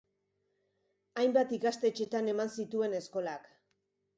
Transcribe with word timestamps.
Hainbat 1.23 1.53
ikastetxetan 1.57 2.33
eman 2.33 2.53
zituen 2.57 2.97
eskolak. 3.03 3.47